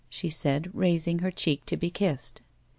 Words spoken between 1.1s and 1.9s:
her cheek to